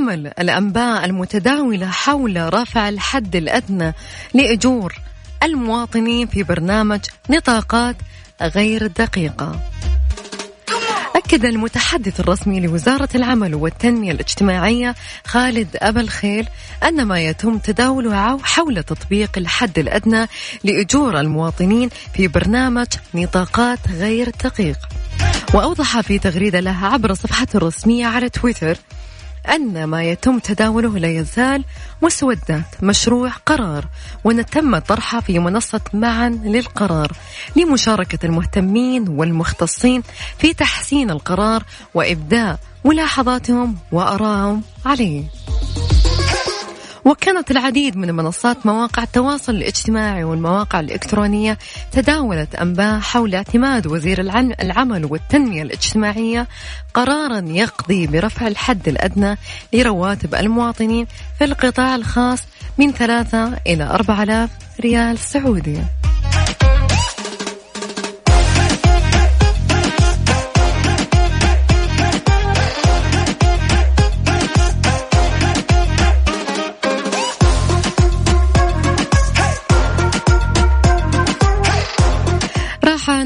العمل 0.08 0.32
الأنباء 0.38 1.04
المتداولة 1.04 1.86
حول 1.86 2.54
رفع 2.54 2.88
الحد 2.88 3.36
الأدنى 3.36 3.94
لأجور 4.34 4.94
المواطنين 5.42 6.26
في 6.26 6.42
برنامج 6.42 7.00
نطاقات 7.30 7.96
غير 8.42 8.86
دقيقة. 8.86 9.60
أكد 11.16 11.44
المتحدث 11.44 12.20
الرسمي 12.20 12.60
لوزارة 12.60 13.08
العمل 13.14 13.54
والتنمية 13.54 14.12
الاجتماعية 14.12 14.94
خالد 15.26 15.68
أبا 15.76 16.00
الخيل 16.00 16.48
أن 16.82 17.04
ما 17.04 17.20
يتم 17.20 17.58
تداوله 17.58 18.38
حول 18.42 18.82
تطبيق 18.82 19.38
الحد 19.38 19.78
الأدنى 19.78 20.26
لأجور 20.64 21.20
المواطنين 21.20 21.90
في 22.14 22.28
برنامج 22.28 22.86
نطاقات 23.14 23.78
غير 23.88 24.30
دقيق. 24.44 24.78
وأوضح 25.54 26.00
في 26.00 26.18
تغريدة 26.18 26.60
لها 26.60 26.88
عبر 26.88 27.14
صفحته 27.14 27.56
الرسمية 27.56 28.06
على 28.06 28.28
تويتر 28.28 28.78
أن 29.48 29.84
ما 29.84 30.04
يتم 30.04 30.38
تداوله 30.38 30.98
لا 30.98 31.08
يزال 31.08 31.64
مسودات 32.02 32.82
مشروع 32.82 33.30
قرار 33.30 33.84
وأن 34.24 34.46
تم 34.46 34.78
طرحها 34.78 35.20
في 35.20 35.38
منصة 35.38 35.80
معا 35.94 36.28
للقرار 36.28 37.12
لمشاركة 37.56 38.26
المهتمين 38.26 39.08
والمختصين 39.08 40.02
في 40.38 40.54
تحسين 40.54 41.10
القرار 41.10 41.62
وإبداء 41.94 42.58
ملاحظاتهم 42.84 43.76
وأراءهم 43.92 44.62
عليه. 44.86 45.24
وكانت 47.08 47.50
العديد 47.50 47.96
من 47.96 48.14
منصات 48.14 48.66
مواقع 48.66 49.02
التواصل 49.02 49.54
الاجتماعي 49.54 50.24
والمواقع 50.24 50.80
الإلكترونية 50.80 51.58
تداولت 51.92 52.54
أنباء 52.54 53.00
حول 53.00 53.34
اعتماد 53.34 53.86
وزير 53.86 54.20
العمل 54.60 55.04
والتنمية 55.04 55.62
الاجتماعية 55.62 56.48
قرارا 56.94 57.44
يقضي 57.46 58.06
برفع 58.06 58.46
الحد 58.46 58.88
الأدنى 58.88 59.38
لرواتب 59.72 60.34
المواطنين 60.34 61.06
في 61.38 61.44
القطاع 61.44 61.94
الخاص 61.94 62.42
من 62.78 62.92
ثلاثة 62.92 63.58
إلى 63.66 63.84
أربعة 63.84 64.22
آلاف 64.22 64.50
ريال 64.80 65.18
سعودي. 65.18 65.82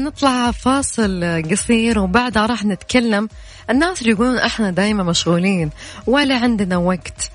نطلع 0.03 0.51
فاصل 0.51 1.43
قصير 1.51 1.99
وبعدها 1.99 2.45
راح 2.45 2.65
نتكلم. 2.65 3.29
الناس 3.69 4.01
اللي 4.01 4.11
يقولون 4.11 4.37
إحنا 4.37 4.71
دايما 4.71 5.03
مشغولين 5.03 5.69
ولا 6.07 6.37
عندنا 6.37 6.77
وقت 6.77 7.31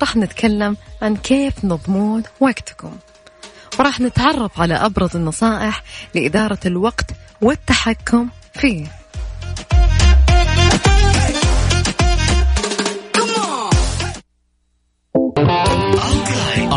راح 0.00 0.16
نتكلم 0.16 0.76
عن 1.02 1.16
كيف 1.16 1.64
نضمون 1.64 2.22
وقتكم. 2.40 2.96
وراح 3.78 4.00
نتعرف 4.00 4.60
على 4.60 4.74
أبرز 4.74 5.16
النصائح 5.16 5.82
لإدارة 6.14 6.58
الوقت 6.66 7.10
والتحكم 7.40 8.28
فيه. 8.54 8.86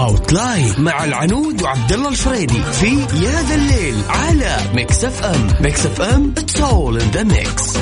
outline 0.09 0.73
مع 0.77 1.03
العنود 1.03 1.61
وعبد 1.61 1.91
الله 1.91 2.09
الفريدي 2.09 2.61
في 2.63 2.99
يا 3.25 3.41
ذا 3.41 3.55
الليل 3.55 3.95
على 4.09 4.57
Mix 4.75 5.03
FM 5.03 5.47
Mix 5.61 5.85
FM 5.85 6.33
it's 6.37 6.61
all 6.61 7.01
in 7.01 7.09
the 7.11 7.23
mix 7.23 7.77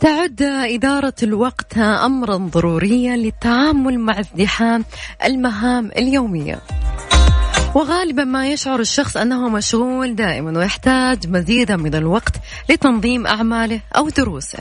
تعد 0.00 0.42
إدارة 0.42 1.14
الوقت 1.22 1.78
أمرا 1.78 2.36
ضروريا 2.36 3.16
للتعامل 3.16 3.98
مع 3.98 4.20
ازدحام 4.20 4.84
المهام 5.24 5.86
اليومية. 5.86 6.58
وغالبا 7.74 8.24
ما 8.24 8.48
يشعر 8.48 8.80
الشخص 8.80 9.16
أنه 9.16 9.48
مشغول 9.48 10.14
دائما 10.14 10.58
ويحتاج 10.58 11.28
مزيدا 11.28 11.76
من 11.76 11.94
الوقت 11.94 12.34
لتنظيم 12.70 13.26
أعماله 13.26 13.80
أو 13.96 14.08
دروسه 14.08 14.58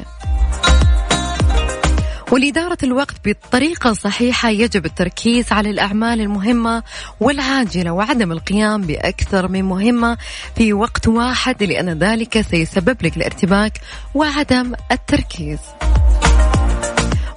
ولإدارة 2.32 2.78
الوقت 2.84 3.16
بطريقة 3.26 3.94
صحيحة 3.94 4.50
يجب 4.50 4.86
التركيز 4.86 5.52
على 5.52 5.70
الأعمال 5.70 6.22
المهمة 6.22 6.84
والعاجلة 7.20 7.92
وعدم 7.92 8.32
القيام 8.32 8.82
بأكثر 8.82 9.48
من 9.48 9.64
مهمة 9.64 10.18
في 10.56 10.74
وقت 10.74 11.08
واحد 11.08 11.64
لأن 11.64 11.90
ذلك 11.90 12.42
سيسبب 12.42 12.98
لك 13.06 13.18
الارتباك 13.18 13.82
وعدم 14.16 14.74
التركيز. 14.92 15.60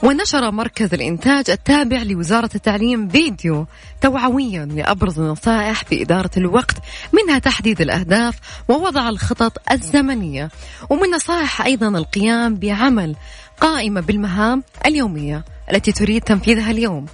ونشر 0.03 0.51
مركز 0.51 0.95
الإنتاج 0.95 1.51
التابع 1.51 2.03
لوزارة 2.03 2.51
التعليم 2.55 3.09
فيديو 3.09 3.67
توعويا 4.01 4.65
لأبرز 4.65 5.19
النصائح 5.19 5.85
في 5.85 6.03
إدارة 6.03 6.31
الوقت 6.37 6.77
منها 7.13 7.39
تحديد 7.39 7.81
الأهداف 7.81 8.35
ووضع 8.69 9.09
الخطط 9.09 9.71
الزمنية 9.73 10.51
ومن 10.91 11.11
نصائح 11.11 11.63
أيضا 11.63 11.89
القيام 11.89 12.55
بعمل 12.55 13.17
قائمة 13.61 14.01
بالمهام 14.01 14.63
اليومية 14.87 15.45
التي 15.73 15.93
تريد 15.93 16.23
تنفيذها 16.23 16.71
اليوم 16.71 17.07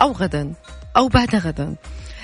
أو 0.00 0.12
غدا 0.12 0.52
أو 0.96 1.08
بعد 1.08 1.36
غدا. 1.36 1.74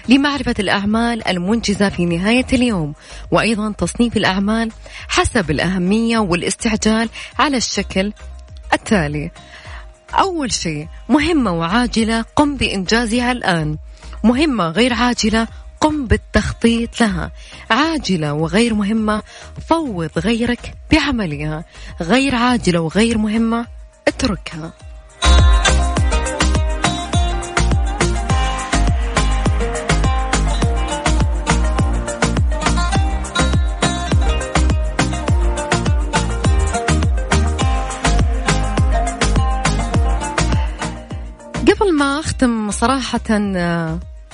لمعرفة 0.08 0.54
الأعمال 0.58 1.28
المنجزة 1.28 1.88
في 1.88 2.04
نهاية 2.04 2.46
اليوم 2.52 2.94
وأيضا 3.30 3.72
تصنيف 3.72 4.16
الأعمال 4.16 4.72
حسب 5.08 5.50
الأهمية 5.50 6.18
والاستعجال 6.18 7.08
على 7.38 7.56
الشكل 7.56 8.12
التالي 8.72 9.30
أول 10.14 10.52
شيء 10.52 10.88
مهمة 11.08 11.52
وعاجلة 11.52 12.24
قم 12.36 12.56
بإنجازها 12.56 13.32
الآن. 13.32 13.76
مهمة 14.24 14.68
غير 14.68 14.94
عاجلة 14.94 15.48
قم 15.80 16.06
بالتخطيط 16.06 17.00
لها. 17.00 17.30
عاجلة 17.70 18.32
وغير 18.32 18.74
مهمة 18.74 19.22
فوض 19.68 20.10
غيرك 20.18 20.74
بعملها. 20.92 21.64
غير 22.00 22.34
عاجلة 22.34 22.80
وغير 22.80 23.18
مهمة 23.18 23.66
اتركها. 24.08 24.72
قبل 41.82 41.94
ما 41.94 42.20
أختم 42.20 42.70
صراحة 42.70 43.18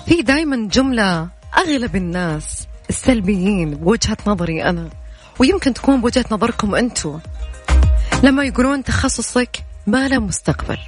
في 0.07 0.23
دائما 0.23 0.69
جملة 0.69 1.29
أغلب 1.59 1.97
الناس 1.97 2.67
السلبيين 2.91 3.71
بوجهة 3.71 4.17
نظري 4.27 4.65
أنا 4.65 4.89
ويمكن 5.39 5.75
تكون 5.75 6.01
بوجهة 6.01 6.25
نظركم 6.31 6.75
أنتم 6.75 7.21
لما 8.23 8.45
يقولون 8.45 8.85
تخصصك 8.85 9.65
ما 9.87 10.09
له 10.09 10.19
مستقبل. 10.19 10.79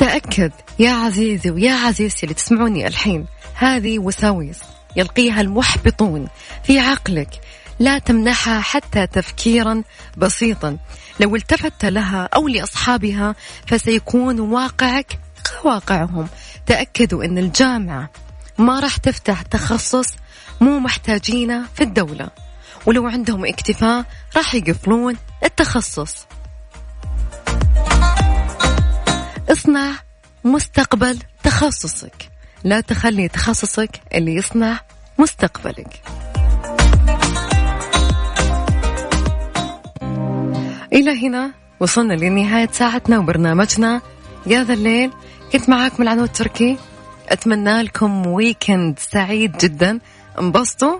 تأكد 0.00 0.52
يا 0.78 0.90
عزيزي 0.90 1.50
ويا 1.50 1.72
عزيزتي 1.72 2.22
اللي 2.22 2.34
تسمعوني 2.34 2.86
الحين 2.86 3.26
هذه 3.54 3.98
وساويس 3.98 4.60
يلقيها 4.96 5.40
المحبطون 5.40 6.28
في 6.62 6.78
عقلك 6.78 7.40
لا 7.78 7.98
تمنحها 7.98 8.60
حتى 8.60 9.06
تفكيرا 9.06 9.82
بسيطا. 10.16 10.78
لو 11.20 11.36
التفت 11.36 11.84
لها 11.84 12.28
أو 12.34 12.48
لأصحابها 12.48 13.34
فسيكون 13.66 14.40
واقعك 14.40 15.18
كواقعهم. 15.62 16.28
تأكدوا 16.66 17.24
أن 17.24 17.38
الجامعة 17.38 18.10
ما 18.58 18.80
راح 18.80 18.96
تفتح 18.96 19.42
تخصص 19.42 20.08
مو 20.60 20.78
محتاجينه 20.78 21.64
في 21.74 21.82
الدولة. 21.84 22.28
ولو 22.86 23.06
عندهم 23.06 23.44
اكتفاء 23.44 24.04
راح 24.36 24.54
يقفلون 24.54 25.16
التخصص. 25.44 26.26
اصنع 29.50 29.92
مستقبل 30.44 31.18
تخصصك. 31.42 32.30
لا 32.64 32.80
تخلي 32.80 33.28
تخصصك 33.28 34.00
اللي 34.14 34.34
يصنع 34.34 34.80
مستقبلك. 35.18 36.02
إلى 40.94 41.26
هنا 41.26 41.50
وصلنا 41.80 42.14
لنهاية 42.14 42.68
ساعتنا 42.72 43.18
وبرنامجنا. 43.18 44.00
يا 44.46 44.64
ذا 44.64 44.74
الليل 44.74 45.10
كنت 45.52 45.68
معاكم 45.68 46.02
العنود 46.02 46.24
التركي. 46.24 46.76
أتمنى 47.28 47.82
لكم 47.82 48.26
ويكند 48.26 48.98
سعيد 48.98 49.56
جدا. 49.56 49.98
انبسطوا. 50.40 50.98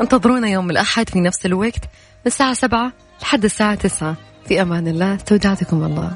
انتظرونا 0.00 0.48
يوم 0.48 0.70
الأحد 0.70 1.08
في 1.08 1.20
نفس 1.20 1.46
الوقت 1.46 1.84
من 1.84 2.26
الساعة 2.26 2.54
سبعة 2.54 2.92
لحد 3.22 3.44
الساعة 3.44 3.74
تسعة. 3.74 4.16
في 4.48 4.62
أمان 4.62 4.88
الله. 4.88 5.14
استودعتكم 5.14 5.84
الله. 5.84 6.12